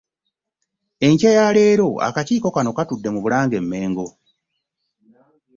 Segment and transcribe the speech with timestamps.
[1.07, 4.07] Enkya ya leero akakiiko kano katudde mu Bulange e Mmengo